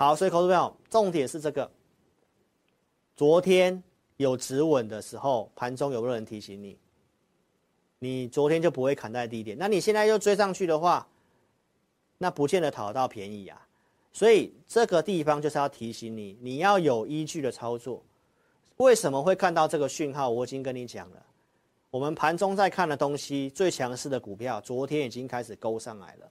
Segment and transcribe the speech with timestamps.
[0.00, 1.68] 好，所以投资朋友，重点是这个。
[3.16, 3.82] 昨天
[4.16, 6.78] 有止稳的时候，盘中有没有人提醒你？
[7.98, 11.04] 你昨天就不会砍在低点，那你现在又追上去的话，
[12.16, 13.66] 那不见得讨得到便宜啊。
[14.12, 18.00] 所以这个地方就是要提醒你，你要有依据的操作。
[18.76, 20.30] 为什么会看到这个讯号？
[20.30, 21.26] 我已经跟你讲了，
[21.90, 26.30] 我们盘中在看的东西，最强势的股票，昨天已经开始勾上来了，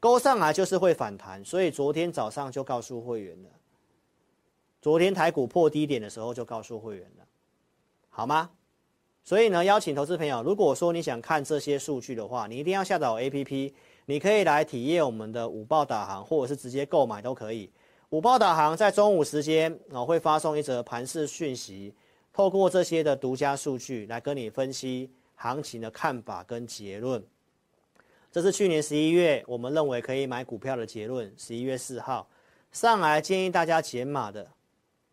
[0.00, 3.50] 勾上来就是会反弹，所以昨天早上就告诉会员了。
[4.80, 7.24] 昨天台股破低点的时候就告诉会员了，
[8.08, 8.50] 好吗？
[9.22, 13.74] 所以呢，邀请投资朋友，如果说你想看这些数据的话，你一定要下载 APP，
[14.06, 17.70] 你可以来体验我们的午报导航，或者是直接购买都可以。
[18.08, 21.94] 午报导航在中午时间啊会发送一则盘势讯息，
[22.32, 27.22] 透过这些的独家数据来跟你分析行情的看法跟结论。
[28.30, 32.28] 这是去年十一月我们认为可以买股票的结论，十一月四号
[32.72, 34.46] 上来建议大家减码的。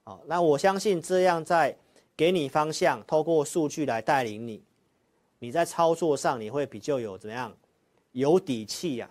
[0.04, 1.76] 好，那我相信这样在。
[2.18, 4.64] 给你方向，透过数据来带领你，
[5.38, 7.56] 你在操作上你会比较有怎么样，
[8.12, 9.08] 有底气呀、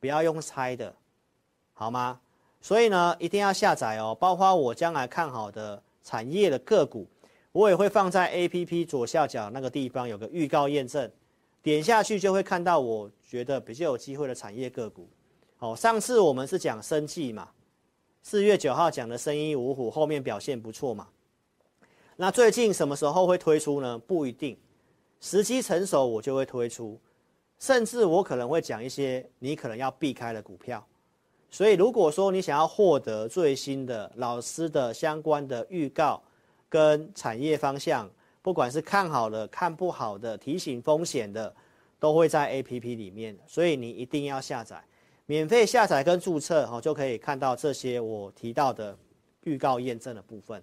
[0.00, 0.96] 不要用猜的，
[1.74, 2.18] 好吗？
[2.62, 7.06] 所以呢，一定要下载哦，包括我将来看好的产业的个股，
[7.52, 11.12] 我也会放在 APP 左下角那个地方有个预告验证，
[11.62, 15.08] 点下去就会看到我觉得比较有机会的产业个股。
[15.56, 17.48] 好，上次我们是讲生计嘛，
[18.22, 21.08] 四月九号讲的生医五虎，后面表现不错嘛。
[22.16, 23.98] 那最近什么时候会推出呢？
[23.98, 24.56] 不一定，
[25.20, 26.98] 时机成熟我就会推出，
[27.58, 30.84] 甚至我可能会讲一些你可能要避开的股票。
[31.50, 36.22] 所以如果说你想要获得最新的老师的相关的预告
[36.68, 38.08] 跟产业方向，
[38.48, 41.54] 不管是看好的、看不好的、提醒风险的，
[42.00, 43.36] 都会在 APP 里面。
[43.46, 44.82] 所以你一定要下载，
[45.26, 48.96] 免费下载跟注册哦，就可以看到这些我提到的
[49.42, 50.62] 预告验证的部分。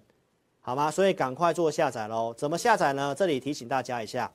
[0.60, 0.90] 好吗？
[0.90, 2.34] 所以赶快做下载喽！
[2.36, 3.14] 怎么下载呢？
[3.14, 4.32] 这里提醒大家一下，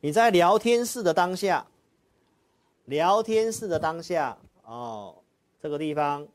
[0.00, 1.64] 你在聊天室的当下，
[2.86, 5.14] 聊天室的当下哦，
[5.62, 6.26] 这个地方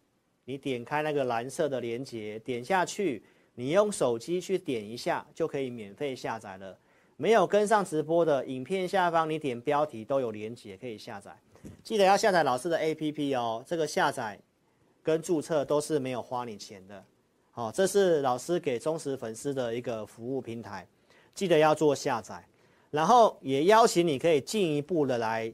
[0.46, 3.22] 你点开那个蓝色的连接，点下去，
[3.59, 6.78] 你用手机去点一下就可以免费下载了。
[7.16, 11.35] 没有跟上直播的影片下方，你点标题都有连结可以下载。
[11.84, 14.40] 记得要下载老师的 APP 哦，这个下载
[15.01, 17.03] 跟注册都是没有花你钱的。
[17.50, 20.88] 好，这是老师给忠实粉丝的一个服务平台，
[21.34, 22.47] 记得要做下载，
[22.91, 25.51] 然后也邀请你可以进一步的来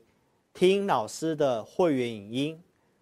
[0.53, 2.62] 听老师的会员影音。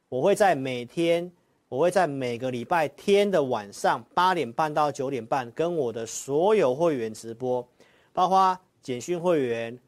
[0.09, 1.31] 我会在每天，
[1.71, 7.65] 我会在每个礼拜天的晚上八点半到九点半，跟我的所有会员直播，
[8.11, 9.79] 包括简讯会员、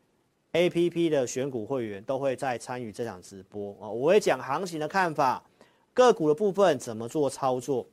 [0.54, 3.90] APP 的选股会员都会在参与这场直播啊。
[3.90, 5.44] 我会讲行情的看法，
[5.94, 7.86] 个股的部分怎么做操作。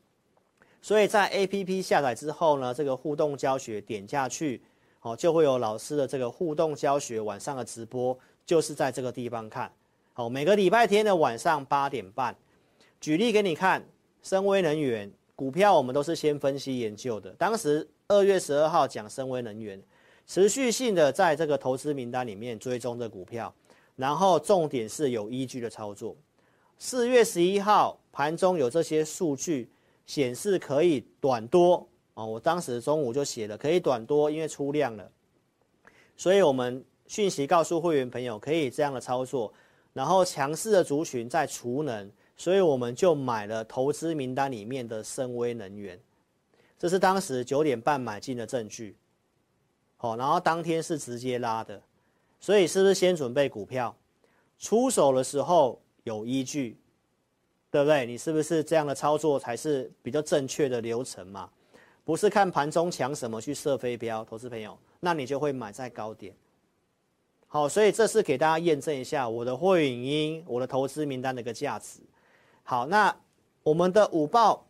[0.81, 4.63] 所以在 APP 下载之后呢，这个互动教学点下去，
[5.01, 9.69] 好，就会有老师的这个互动教学晚上的直播，就是在这个地方看。
[10.13, 12.33] 好，每个礼拜天的晚上八点半，
[13.01, 13.85] 举例给你看，
[14.23, 17.31] 森崴能源股票我们都是先分析研究的。
[17.39, 19.83] 当时二月十二号讲森崴能源，
[20.27, 23.53] 持续性的在这个投资名单里面追踪的股票，
[23.97, 26.15] 然后重点是有依据的操作。
[26.79, 29.69] 四月十一号盘中有这些数据。
[30.07, 32.25] 显示可以短多啊！
[32.25, 35.09] 我当时中午就写了可以短多，因为出量了，
[36.17, 39.53] 所以我们讯息告诉会员朋友可以这样的操作。
[39.93, 42.11] 然后强势的族群在储能，
[42.41, 46.01] 所以我们就买了投资名单里面的森崴能源，
[46.79, 48.97] 这是当时九点半买进的证据。
[49.99, 51.79] 好，然后当天是直接拉的，
[52.41, 53.95] 所以是不是先准备股票，
[54.59, 56.79] 出手的时候有依据？
[57.71, 58.07] 对不对？
[58.07, 61.51] 你是不是这样的操作才是比较正确的流程嘛？
[62.07, 66.35] 不是看盘中抢什么去射飞镖，投资朋友，那你就会买在高点。
[67.49, 72.01] 好，所以这是给大家验证一下我的会影音、我的投资名单的一个价值。
[72.71, 73.13] 好，那
[73.65, 74.65] 我们的五报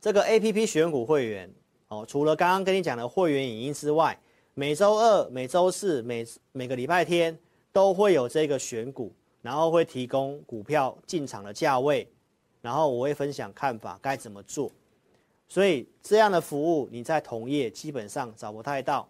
[0.00, 1.52] 这个 APP 选股会员
[1.88, 4.18] 哦，除了刚刚跟你讲的会员影音之外，
[4.54, 7.38] 每周二、每周四、每每个礼拜天
[7.70, 9.12] 都会有这个选股。
[9.42, 12.10] 然后会提供股票进场的价位，
[12.62, 14.72] 然后我会分享看法该怎么做，
[15.46, 19.06] 所以这样的服务你在同业基本上找不太到，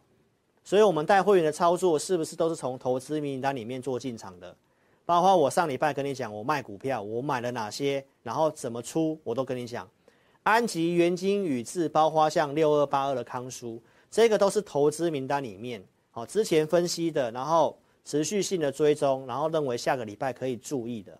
[0.64, 4.56] 所以我们带会员的操作是不是都是从投资名单里面做进场的？
[5.06, 9.88] 包括我上礼拜跟你讲，我卖股票，我买了哪些，然后怎么出，我都跟你讲。
[10.42, 17.78] 安吉、元金、宇智，包括像六二八二的康舒，这个都是投资名单里面，好，之前分析的，然后。
[18.08, 21.18] 持续性的追踪，然后认为下个礼拜可以注意的，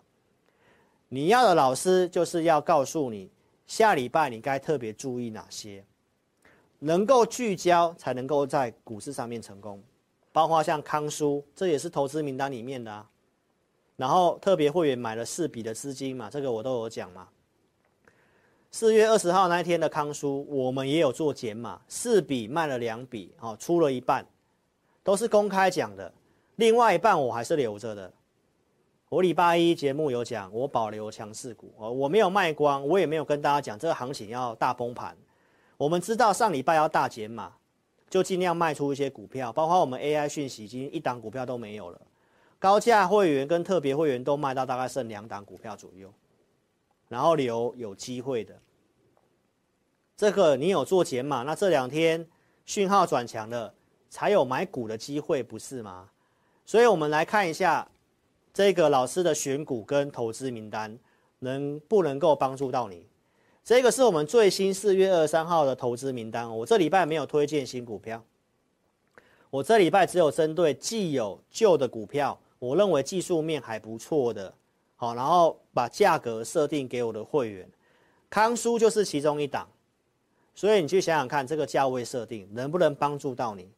[1.08, 3.28] 你要的老师就是要告诉你，
[3.66, 5.84] 下礼拜你该特别注意哪些，
[6.78, 9.82] 能够聚焦才能够在股市上面成功。
[10.30, 13.10] 包括像康舒，这也是投资名单里面的啊。
[13.96, 17.28] 然后特别会员买了四笔的资金嘛，这个我都有讲嘛。
[18.70, 24.26] 四月二十号那一天的康舒，我们也有做减码，四笔卖了两笔，哦，出了一半，
[25.02, 26.12] 都是公开讲的。
[26.56, 28.12] 另外一半我还是留着的。
[29.08, 35.16] 我礼拜一节目有讲，我保留强势股，哦，我没有卖光，我也没有跟大家讲这个行情要大崩盘。
[35.78, 37.52] 我们知道上礼拜要大减码，
[38.10, 42.00] 就尽量卖出一些股票，包括我们 AI 讯息已经一档股票都没有了。
[42.66, 46.12] 高价会员跟特别会员都卖到大概剩两档股票左右，
[47.08, 48.58] 然后留有机会的。
[50.16, 52.26] 这个你有做减码，那这两天
[52.64, 53.72] 讯号转强了，
[54.10, 56.10] 才有买股的机会，不是吗？
[56.64, 57.86] 所以我们来看一下
[58.52, 60.98] 这个老师的选股跟投资名单，
[61.38, 63.06] 能不能够帮助到你？
[63.62, 68.24] 这个是我们最新四月二十三号的投资名单，我这礼拜没有推荐新股票，
[69.50, 72.36] 我这礼拜只有针对既有旧的股票。
[72.58, 74.52] 我认为技术面还不错的，
[74.96, 77.68] 好，然后把价格设定给我的会员，
[78.30, 79.68] 康叔就是其中一档，
[80.54, 83.70] 所以你去想想看，这个价位设定能不能帮助到你？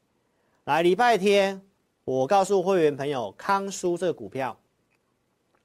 [0.64, 1.60] 来，礼拜天
[2.04, 4.56] 我告诉会员朋友，康叔这个股票，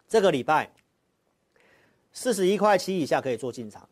[0.07, 0.73] 这个礼拜
[2.11, 3.87] 四十一块七以下可以做进场，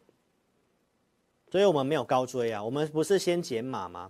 [1.50, 4.10] 所以我们没有高追啊，我们不是先减码吗？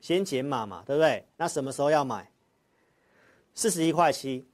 [0.00, 1.26] 先减码嘛，对不对？
[1.36, 2.30] 那什么时候要买？
[3.56, 4.46] 四十一块七，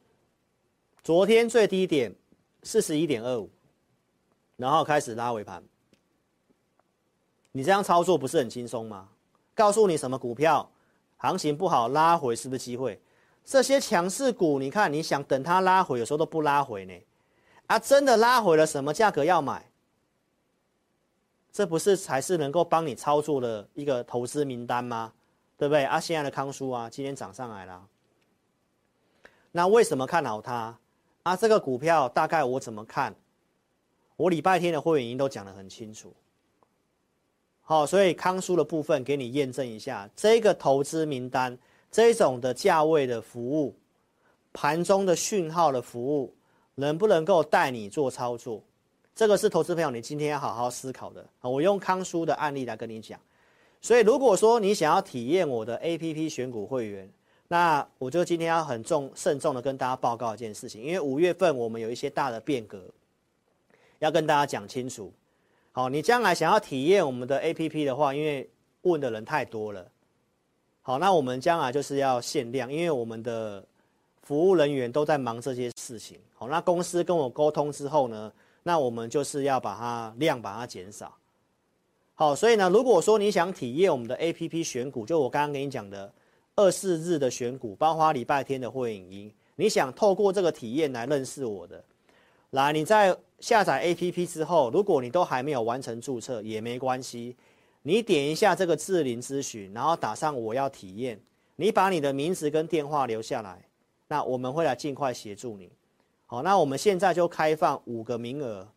[1.02, 2.14] 昨天最低点
[2.62, 3.50] 四十一点二五，
[4.56, 5.60] 然后开始拉尾盘。
[7.50, 9.08] 你这样操作不是很轻松吗？
[9.56, 10.70] 告诉你什么股票
[11.16, 13.02] 行情不好，拉回是不是机会？
[13.44, 16.94] 这些强势股，你看你想等它拉回，有时候都不拉回呢。
[17.66, 19.68] 啊，真的拉回了，什么价格要买？
[21.52, 25.12] 这不是才是能够帮你操作的一个投资名单吗？
[25.58, 25.84] 对不对？
[25.86, 27.88] 啊，现在的康叔啊，今天涨上来了。
[29.52, 30.76] 那为什么看好它？
[31.22, 33.14] 啊，这个股票大概我怎么看？
[34.16, 36.12] 我礼拜天的会员已经都讲得很清楚。
[37.60, 41.56] 好，所以康叔的部分给你验证一下，这个投资名单
[41.90, 43.74] 这种的价位的服务，
[44.52, 46.34] 盘中的讯号的服务，
[46.74, 48.62] 能不能够带你做操作？
[49.14, 51.24] 这个是投资朋友你今天要好好思考的。
[51.42, 53.20] 我用康叔的案例来跟你讲。
[53.80, 57.10] 所以如果说你想要体验我的 APP 选股会员，
[57.52, 62.82] 那我就今天要很重慎重的跟大家报告一件事情，因为五月份我们有一些大的变革，
[63.98, 65.12] 要跟大家讲清楚。
[65.70, 68.48] 好，你将来想要体验我们的 APP 的话，因为
[68.80, 69.86] 问的人太多了。
[70.80, 73.62] 好，那我们将来就是要限量，因为我们的
[74.22, 76.18] 服务人员都在忙这些事情。
[76.32, 78.32] 好，那公司跟我沟通之后呢，
[78.62, 81.14] 那我们就是要把它量把它减少。
[82.14, 86.10] 好，所以呢，如果说你想体验我们的 APP 选股，就我刚刚跟你讲的。
[86.62, 91.82] 二四日的选股，包括礼拜天的会影音，你想透过这个体验来认识我的，
[92.50, 97.34] 来，你在下载 APP 之后，如果你都还没有完成注册也没关系，
[97.82, 101.20] 你点一下这个智霖咨询，然后打上我要体验，
[101.56, 103.60] 你把你的名字跟电话留下来，
[104.06, 105.68] 那我们会来尽快协助你。
[106.26, 108.68] 好，那我们现在就开放五个名额，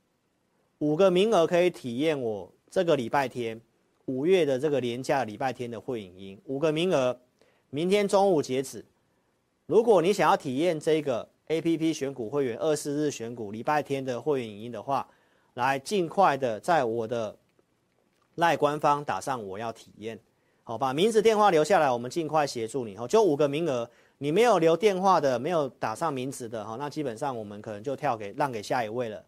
[0.80, 3.62] 五个名额可以体验我这个礼拜天
[4.06, 7.16] 五月的这个连假礼拜天的会影音，五个名额。
[7.76, 8.86] 明天中午截止。
[9.66, 15.06] 如果你想要体验这个 APP 选股会员二十四日选股礼拜天的会员影音的话，
[15.56, 17.36] 来尽快的在我的
[18.36, 20.18] 赖官方打上我要体验，
[20.64, 22.96] 好，把名字电话留下来，我们尽快协助你。
[22.96, 23.90] 好，就五个名额，
[24.20, 29.22] 你没有留电话的，没有打上名字的，好，那基本上我们可能就跳给让给下一位了。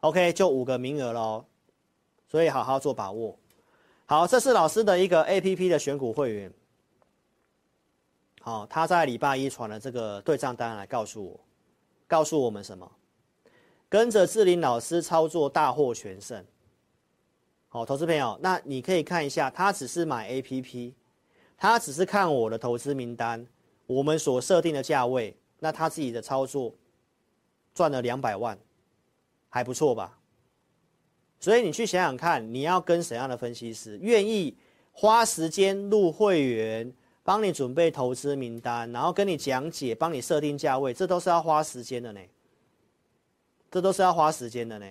[0.00, 1.44] OK，就五个名额喽，
[2.28, 3.38] 所以好好做把握。
[4.06, 6.52] 好，这是老师的一个 APP 的选股会员。
[8.46, 11.40] 好，他在礼拜一传了这个对账单来告诉我，
[12.06, 12.88] 告诉我们什么？
[13.88, 16.44] 跟着志林老师操作大获全胜。
[17.66, 20.92] 好，投资朋友，那你可以看一下，他只是买 APP，
[21.58, 23.44] 他只是看我的投资名单，
[23.88, 26.72] 我们所设定的价位，那他自己的操作
[27.74, 28.56] 赚了两百万，
[29.48, 30.20] 还不错吧？
[31.40, 34.56] 所以你去想想看，你要跟怎样的分析师愿意
[34.92, 36.94] 花时间入会员？
[37.26, 42.20] 帮你准备投资名单，然后跟你讲解，帮你设定价位，这都是要花时间的呢。
[43.68, 44.86] 这都是要花时间的呢。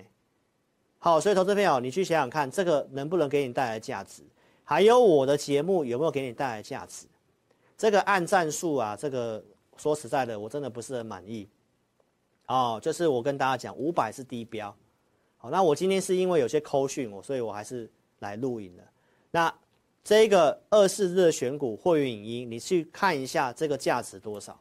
[1.00, 4.22] 好，所以投资朋友，你去想想看，这个能不能给你带来价值？
[4.65, 7.08] 还有我的节目有没有给你带来价值？
[7.77, 9.42] 这个按赞数啊，这个
[9.77, 11.48] 说实在的，我真的不是很满意。
[12.48, 14.75] 哦，就是我跟大家讲，五百是低标。
[15.38, 17.89] 好，那我今天是因为有些扣讯我，所以我还是
[18.20, 18.84] 来录影的。
[19.32, 19.54] 那
[20.05, 24.57] 这个二四日的选股会员影音，你去看一下这个价值多少，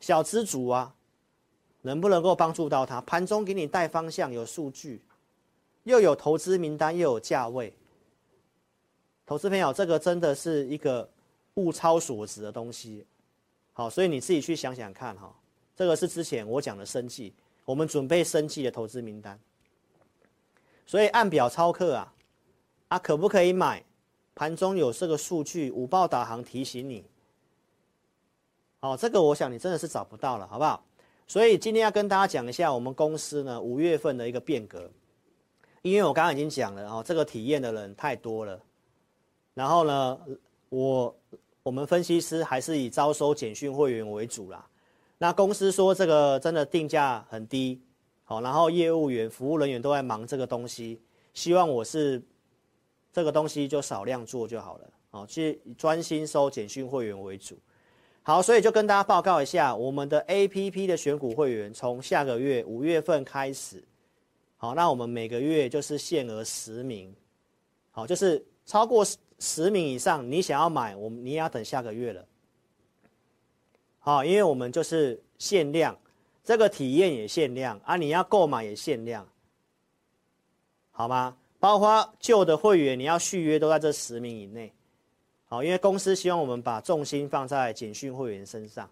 [0.00, 0.94] 小资族啊，
[1.80, 3.00] 能不能够帮助到他？
[3.00, 5.00] 盘中给你带方向，有数据，
[5.84, 7.72] 又有投资名单，又有价位。
[9.24, 11.08] 投资朋友，这个真的是一个
[11.54, 13.06] 物超所值的东西。
[13.72, 15.34] 好，所以你自己去想想看哈。
[15.74, 17.32] 这个是之前我讲的生技，
[17.64, 19.40] 我们准备生技的投资名单。
[20.84, 22.12] 所以按表操课啊，
[22.88, 23.82] 啊可不可以买？
[24.34, 27.04] 盘中有这个数据，五报导航提醒你。
[28.80, 30.84] 哦，这个我想你真的是找不到了，好不好？
[31.28, 34.90] 所以今天要跟大家讲一下我们公司呢五月份的一个变革，
[35.82, 38.60] 因为我刚刚已经讲了哦，这个体验的人太多了。
[39.54, 40.18] 然后呢，
[40.68, 41.14] 我
[41.62, 44.66] 我们分析师还是以招收简讯会员为主啦。
[45.18, 47.80] 那公司说这个真的定价很低，
[48.24, 51.00] 好，然后业务员、服务人员都在忙这个东西，
[51.34, 52.20] 希望我是
[53.12, 57.58] 这个东西就少量做就好了，好，去专心收简讯会员为主。
[58.22, 63.84] 好，所以就跟大家报告一下，我们的 APP 的选股会员从下个月五月份开始，
[64.56, 67.14] 好，那我们每个月就是限额十名，
[67.90, 69.04] 好，就是超过
[69.40, 72.24] 十名以上，你想要买，我们你也要等下个月了。
[73.98, 75.98] 好，因为我们就是限量，
[76.42, 79.28] 这个体验也限量啊，你要购买也限量，
[80.92, 81.36] 好吗？
[81.62, 84.72] 包括旧的会员，你要续约都在这十名以内。
[85.44, 88.90] 好，因为公司希望我们把重心放在简讯会员身上，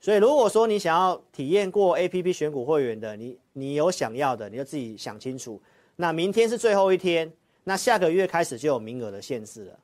[0.00, 5.60] 所以如果说你想要体验过 APP 选股会员的，你你有想要的，你就自己想清楚。
[5.94, 7.30] 那明天是最后一天，
[7.64, 9.78] 那下个月开始就有名额的限制了。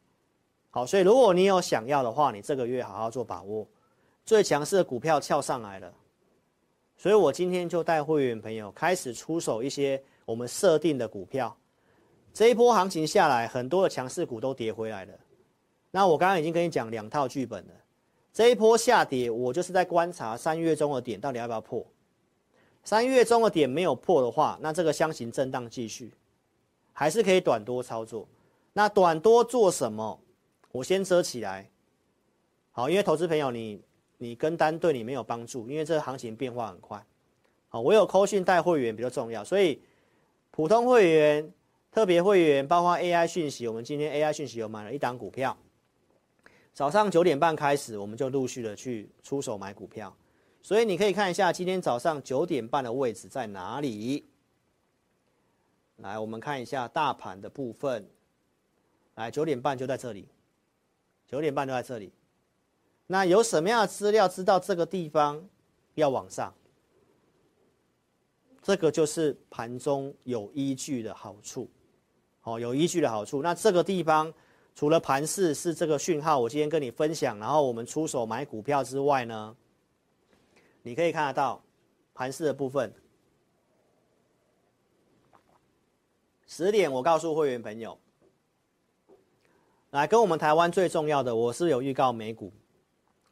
[0.71, 3.69] 好，所以如果你有想要的话，你这个月好好做把握。
[4.25, 5.93] 最强势的股票翘上来了，
[6.97, 11.55] 所以我今天就带会员朋友开始出手一些我们设定的股票。
[12.33, 15.13] 这一波行情下来，很多的强势股都跌回来了。
[15.91, 17.71] 那我刚刚已经跟你讲两套剧本了。
[18.33, 21.87] 这一波下跌，我就是在观察三月中的点到底要不要破。
[22.85, 26.13] 三月中的点没有破的话，那这个箱型震荡继续，
[26.93, 28.27] 还是可以短多操作。
[28.73, 30.19] 那短多做什么？
[30.71, 31.69] 我先遮起来。
[32.71, 33.83] 好，因为投资朋友你。
[34.19, 37.05] 你跟单对你没有帮助，因为这个行情变化很快。
[37.69, 39.83] 好，我有扣讯带会员比较重要，所以
[40.53, 41.53] 普通会员、
[41.93, 45.55] 特别会员，包括 AI 讯息，我们今天 AI 讯息有买了一档股票。
[46.73, 50.17] 早上九点半开始，我们就陆续的去出手买股票，
[50.63, 54.27] 所以你可以看一下今天早上九点半的位置在哪里。
[55.97, 58.09] 来，我们看一下大盘的部分。
[59.17, 60.27] 来，九点半就在这里，
[61.27, 62.11] 九点半就在这里。
[63.07, 65.47] 那有什么样的资料知道这个地方
[65.97, 66.55] 要往上？
[68.63, 71.69] 这个就是盘中有依据的好处，
[72.43, 73.41] 好，有依据的好处。
[73.41, 74.35] 那这个地方
[74.75, 79.57] 除了盘势是这个讯号，我今天跟你分享，然后我们出手买股票之外呢，
[80.83, 81.63] 你可以看得到
[82.13, 82.93] 盘势的部分。
[86.45, 87.97] 十点我告诉会员朋友，
[89.91, 92.53] 来跟我们台湾最重要的，我是有预告美股。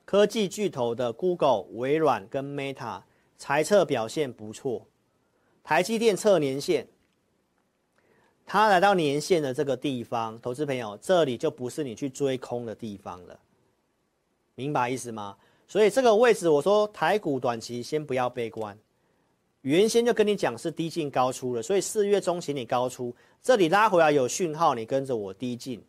[0.04, 3.02] 科技巨头的 Google、微软跟 Meta
[3.36, 4.86] 财测表现不错，
[5.62, 6.88] 台积电测年线，
[8.52, 13.38] 它来到年线的这个地方，投资朋友，这里就不是你去追空的地方了，
[14.56, 15.36] 明白意思吗？
[15.68, 18.76] 所以这个位置，我说台股短期先不要悲观，
[19.60, 25.80] 原先就跟你讲是低进高出了，所以四月中请你高出，这里拉回来有讯号，你跟着我低进，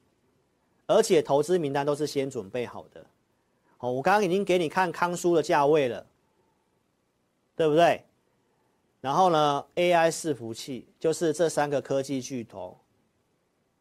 [0.86, 3.04] 而且投资名单都是先准备好的。
[3.80, 6.06] 哦，我刚刚已经给你看康叔的价位了，
[7.56, 8.04] 对不对？
[9.02, 12.78] 然后呢，AI 伺服器就是这三个科技巨头，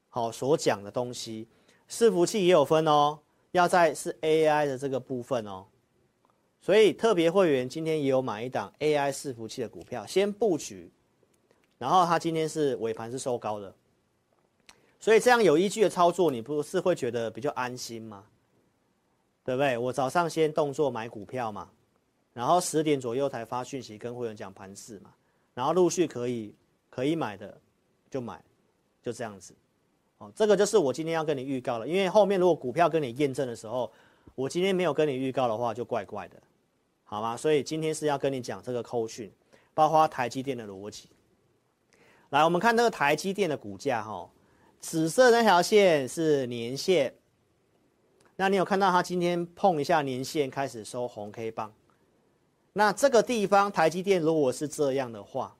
[0.09, 1.47] 好所讲的东西，
[1.89, 3.19] 伺服器也有分哦，
[3.53, 5.67] 要在是 AI 的这个部分哦，
[6.61, 10.91] 所以特别会员今天也有买一档 AI 伺服器的股票，先布局，
[11.77, 13.75] 然后它今天是尾盘是收高的，
[14.99, 18.25] 所以这样有依据的操作，你不是会觉得比较安心吗？
[19.45, 19.77] 对不对？
[19.77, 21.71] 我早上先动作买股票嘛，
[22.33, 25.13] 然后十点左右才发讯息跟会员讲盘势嘛，
[25.55, 26.55] 然后陆续可以
[26.89, 27.61] 可以买的
[28.11, 28.43] 就买，
[29.03, 29.55] 就这样子。
[30.19, 33.91] 哦，这个就是我今天要跟你预告了，因为后面如果股票跟你验证的时候，
[34.35, 36.37] 我今天没有跟你预告的话，就怪怪的，
[37.05, 37.37] 好吗？
[37.37, 39.33] 所以今天是要跟你讲这个扣讯，
[39.73, 41.09] 包括台积电的逻辑。
[42.29, 44.31] 来，我们看那个台积电的股价哈，
[44.79, 47.13] 紫色那条线是年线。
[48.37, 51.73] 那你有看到它今天碰一下年线，开始收红 K 棒，
[52.73, 55.57] 那这个地方台积电如果是这样的话，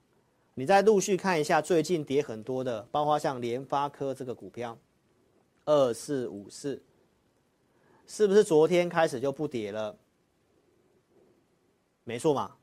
[0.53, 4.77] 你再陆续看一下最近跌很多的，包括像联发科这个股票，
[5.65, 6.81] 二四五四，
[8.07, 9.95] 是不是昨天开始就不跌了？
[12.03, 12.53] 没错嘛。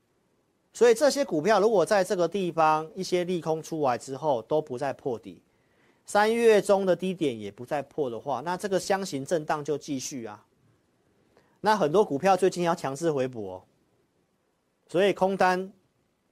[0.72, 5.42] 所以这些股票如果在这个地方一些利空出来之后都不再破底，
[6.06, 10.46] 三月中的低点也不再破的话，那这个箱型震荡就继续啊。
[11.60, 13.64] 那很多股票最近要强势回补哦，
[14.88, 15.70] 所以空单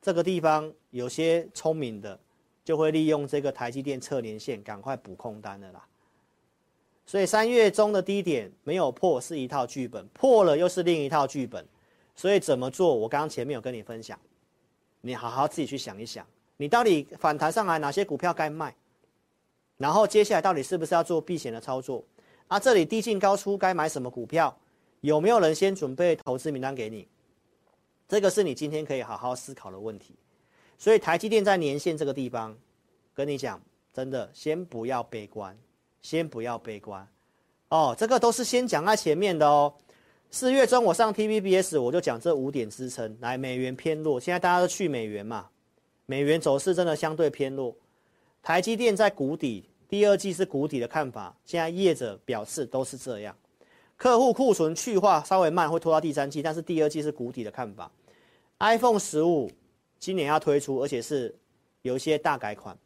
[0.01, 2.19] 这个地方有些聪明的
[2.65, 5.85] 就会利用这个台积电测年线赶快补空单的啦。
[7.05, 11.65] 所以三月中的低点没有破是一套剧本，破了又是另一套剧本。
[12.17, 12.95] 所以怎么做？
[12.95, 14.19] 我刚刚前面有跟你分享，
[15.03, 18.75] 你好好自己去想一想，你到底反弹上来哪些股票该卖，
[19.77, 22.03] 然后接下来到底是不是要做避险的操作？
[22.49, 24.57] 啊，这里低进高出该买什么股票？
[25.03, 27.07] 有没有人先准备投资名单给你？
[28.09, 30.15] 这个是你今天可以好好思考的问题。
[30.79, 32.57] 所以台积电在年线这个地方，
[33.15, 33.61] 跟你讲，
[33.93, 35.57] 真的先不要悲观，
[36.03, 37.09] 先不要悲观。
[37.71, 39.75] 哦，这个都是先讲在前面的哦。
[40.31, 45.49] 四月中我上 TVBS 我就讲这五点支撑，来美元偏弱，现在大家都去美元嘛，
[46.05, 47.75] 美元走势真的相对偏弱。
[48.43, 53.37] 台积电在谷底，第二季是谷底的看法，现在业者表示都是这样。
[53.97, 57.91] 客户库存去化稍微慢，会拖到第三季，但是第二季是谷底的看法。
[58.59, 59.51] iPhone 十五
[59.99, 61.35] 今年要推出，而且是
[61.83, 62.77] 有一些大改款。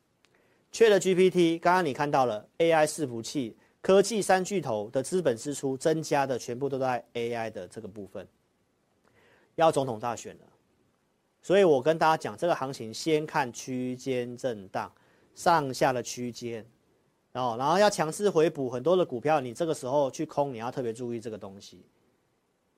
[0.72, 3.56] ChatGPT 刚刚你看到了 AI 伺服器。
[3.82, 8.28] 科技三巨头的资本支出增加的全部都在 AI 的这个部分。
[9.54, 10.42] 要总统大选了，
[11.40, 14.92] 所以我跟大家讲，这个行情先看区间震荡，
[15.34, 16.62] 上下的区间，
[17.32, 21.84] 然后然后要强势回补很多的股票，你这个时候去空，你要特别注意这个东西，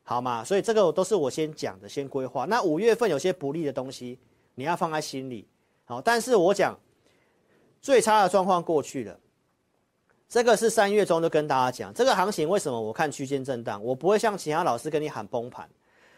[0.03, 0.45] 好吗？
[0.45, 2.45] 所以这个都是我先讲的，先规划。
[2.45, 4.19] 那五月份有些不利的东西，
[4.55, 5.47] 你要放在心里，
[5.85, 6.79] 好，但是我讲
[7.81, 9.19] 最差的状况过去了。
[10.29, 15.69] 这个是三月中就跟大家讲，这个行情为什么我看区间震荡，我不会像其他老师跟你喊崩盘，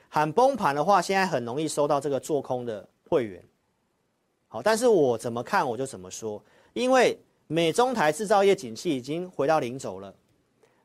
[0.09, 3.43] 喊崩盘的话，现在很容易收到这个做空的会员。
[4.47, 6.41] 好，但是我怎么看我就怎么说，
[6.75, 10.15] 因为美中台制造业景气已经回到零轴了，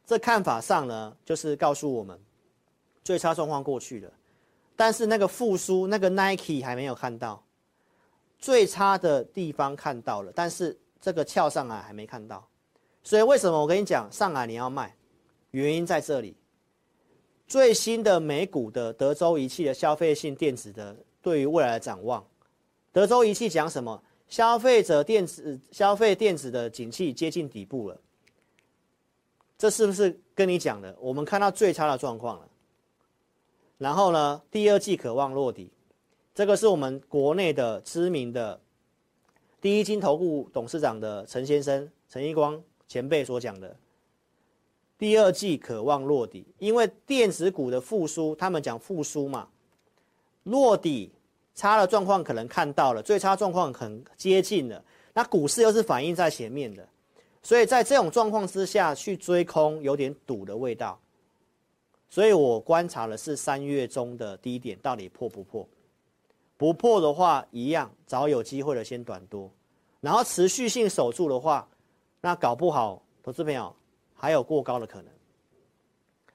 [0.06, 2.20] 这看法上呢，就是告诉我们
[3.04, 4.12] 最差状况过去了，
[4.76, 7.44] 但是那个复苏那个 Nike 还没有看到，
[8.38, 12.46] 最差的地方看到了，但是这个翘上来还没看到。
[13.02, 14.96] 所以为什么我跟你讲上来你要卖？
[15.52, 16.36] 原因在这里。
[17.48, 22.24] 最新的美股的德州仪器的消费性电子的对于未来的展望，
[22.92, 24.04] 德州仪器讲什么？
[24.30, 28.00] 消费者电子消费电子的景气接近底部了。
[29.58, 30.96] 这是不是跟你讲的？
[31.02, 32.48] 我们看到最差的状况了。
[33.78, 35.72] 然后呢，第二季可望落底。
[36.34, 38.62] 这个是我们国内的知名的
[39.60, 42.62] 第一金投顾董事长的陈先生陈一光。
[42.88, 43.78] 前辈所讲的，
[44.98, 49.48] 第二季可望落底，因为电子股的复苏，他们讲复苏嘛，
[50.42, 51.12] 落底
[51.56, 54.84] 差的状况可能看到了，最差状况很接近了，
[55.14, 56.88] 那股市又是反映在前面的，
[57.44, 61.00] 所以在这种状况之下去追空有点赌的味道，
[62.10, 65.68] 所以我观察的是三月中的低点到底破不破，
[66.58, 69.52] 不破的话一样找有机会的先短多，
[70.02, 71.68] 然后持续性守住的话。
[72.22, 73.74] 那搞不好，投资朋友
[74.14, 75.14] 还有过高的可能。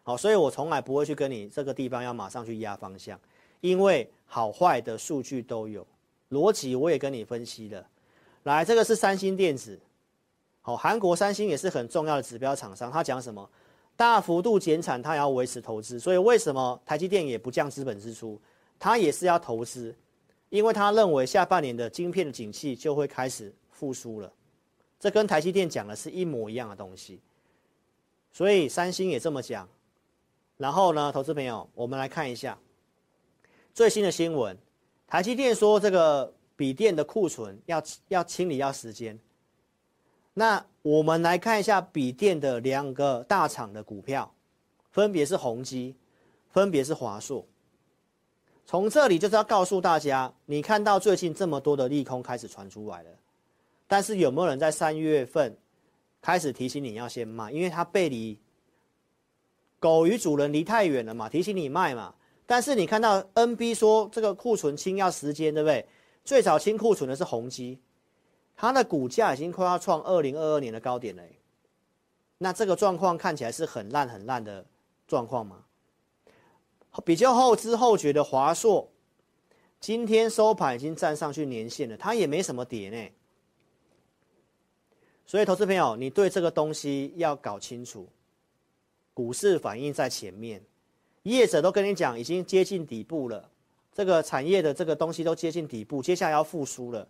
[0.03, 3.21] 好，所以我从来不会去跟你这个地方要马上去压方向，
[3.65, 5.87] 因为好坏的数据都有，
[6.29, 7.83] 逻辑我也跟你分析了。
[8.43, 9.81] 来，这个是三星电子，
[10.61, 12.93] 好，韩国三星也是很重要的指标厂商。
[12.93, 13.49] 他讲什么？
[13.97, 15.99] 大幅度减产，他也要维持投资。
[15.99, 18.39] 所以为什么台积电也不降资本支出？
[18.79, 19.97] 他也是要投资，
[20.51, 24.31] 因为他认为下半年的晶片的景气就会开始复苏了。
[25.01, 27.19] 这跟台积电讲的是一模一样的东西，
[28.31, 29.67] 所以三星也这么讲。
[30.59, 32.59] 然后呢，投资朋友，我们来看一下
[33.75, 34.57] 最新的新闻。
[35.09, 39.19] 台积电说这个笔电的库存要要清理要时间。
[40.33, 44.33] 那我们来看一下笔电的两个大厂的股票，
[44.93, 45.97] 分别是宏基，
[46.51, 47.45] 分别是华硕。
[48.65, 53.11] 从这里就是要告诉大家，你看到最近这么多的利空开始传出来了。
[53.89, 55.57] 但是有没有人在三月份
[56.23, 57.51] 开始提醒你要先卖？
[57.51, 58.39] 因为它背离
[59.81, 62.15] 狗与主人离太远了嘛，提醒你卖嘛。
[62.47, 65.87] 但是你看到 NB 说这个库存清要时间，对不对？
[66.25, 67.79] 最早清库存的是宏基，
[68.57, 71.23] 它的股价已经快要创二零二二年的高点了。
[72.39, 74.65] 那这个状况看起来是很烂很烂的
[75.07, 75.65] 状况吗？
[77.05, 78.89] 比较后知后觉的华硕
[79.81, 83.11] 今天收盘已经站上去年线了，它也没什么跌呢。
[85.27, 88.09] 所以，投资朋友，你对这个东西要搞清楚。
[89.13, 90.63] 股市反应在前面，
[91.25, 93.51] 业者都跟你讲已经接近底部了，
[93.93, 97.07] 这个产业的这个东西都接近底部，接下来要复苏了。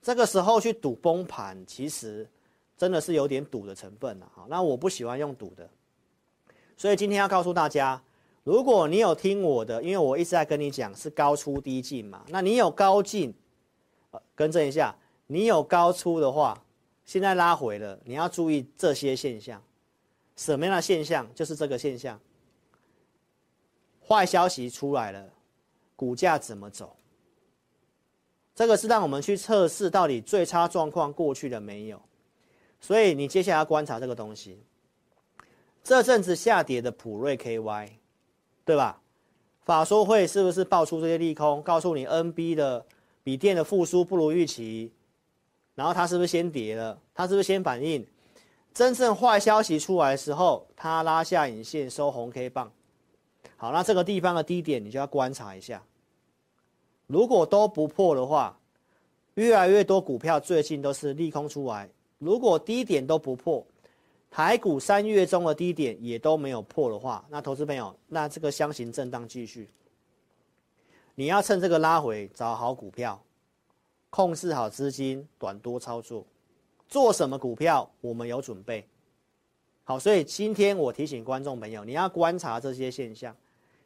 [0.00, 2.28] 这个时候去赌崩盘，其实
[2.76, 4.30] 真的是有点赌的成分了。
[4.34, 5.68] 好，那我不喜欢用赌的，
[6.76, 8.02] 所以今天要告诉大家。
[8.44, 13.32] 如果你有听我的，因为我一直在跟你讲是高出低进嘛，那你有高进，
[14.10, 14.92] 呃，更正一下，
[15.28, 16.60] 你有高出的话，
[17.04, 19.62] 现在拉回了，你要注意这些现象，
[20.34, 21.24] 什么样的现象？
[21.36, 22.18] 就是这个现象，
[24.06, 25.28] 坏消息出来了，
[25.96, 26.96] 股价怎么走？
[28.54, 32.00] 这个是让我们去测试到底最差状况过去了没有，
[32.80, 34.62] 所以你接下来要观察这个东西，
[35.82, 37.88] 这阵子下跌的普瑞 KY。
[38.64, 39.02] 对吧？
[39.64, 42.86] 法说会是不是爆出这些利空，告诉你 NB 的
[43.24, 44.92] 笔电的复苏不如预期，
[45.74, 46.96] 然后它是不是先跌了？
[47.12, 48.06] 它是不是先反应？
[48.72, 52.72] 真正坏消息出来的时候，它拉下影线收红 K 棒。
[53.62, 55.80] 好，那这个地方的低点你就要观察一下。
[57.06, 58.58] 如果都不破的话，
[59.34, 61.88] 越来越多股票最近都是利空出来。
[62.18, 63.64] 如果低点都不破，
[64.32, 69.68] 台股三月中的低点也都没有破的话，那投资朋友，那这个箱型震荡继续，
[71.14, 73.22] 你要趁这个拉回找好股票，
[74.10, 76.26] 控制好资金，短多操作，
[76.88, 78.84] 做什么股票我们有准备。
[79.84, 83.32] 好，所以今天我提醒观众朋友，你要观察这些现象。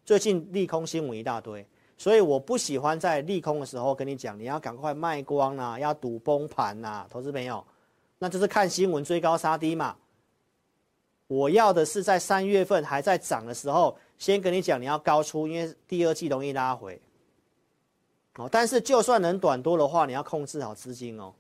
[0.07, 1.67] 最近利空新闻一大堆，
[1.99, 7.67] 所以我不喜欢在利空的时候跟你讲，你要赶快卖光啊，要赌崩盘啊，投资朋友，
[8.21, 9.97] 那就是看新闻追高杀低嘛。
[11.27, 17.01] 我要的是在三月份还在涨的时候，先跟你讲你要高出，因为第二季容易拉回。
[18.37, 21.35] 哦，但是就算能短多的话，你要控制好资金哦。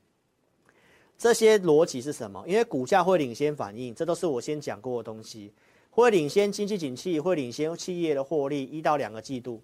[1.17, 2.43] 这些逻辑是什么？
[2.49, 5.53] 因为股价会领先反应，这都是我先讲过的东西，
[5.97, 9.63] 会领先经济景气，会领先企业的获利一到两个季度。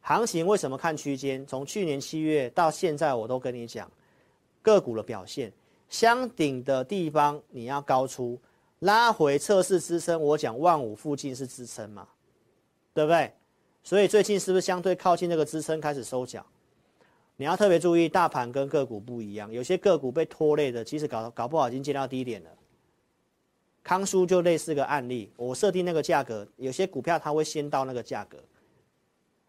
[0.00, 1.46] 行情为什么看区间？
[1.46, 3.90] 从去年七月到现在，我都跟你讲
[4.62, 5.52] 个股的表现，
[5.90, 8.40] 相顶的地方你要高出。
[8.78, 12.08] 拉回测试支撑，我讲万五附近是支撑嘛，
[12.94, 13.30] 对不对？
[13.82, 16.42] 所以最近是不是相对靠近那个支撑开始收脚？
[17.36, 22.50] 你要特别注意，大盘跟个股不一样，有些个股被拖累的，其实搞搞不好已经见到低点了。
[23.88, 28.36] 康叔就类似个案例，我设定那个价格，有些股票它会先到那个价格，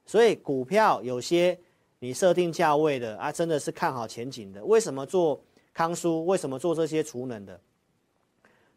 [0.06, 1.60] 所以股票有些
[2.00, 4.64] 你设定价位的啊，真的是看好前景的。
[4.64, 6.26] 为什么做康叔？
[6.26, 7.60] 为什么做这些储能的？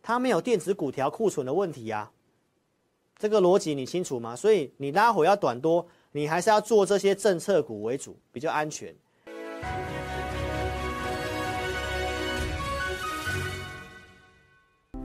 [0.03, 2.11] 它没有电子股调库存的问题啊，
[3.17, 4.35] 这个逻辑你清楚吗？
[4.35, 8.93] 所以你拉回要短多，你还是要做这些政策股为主，比较安全。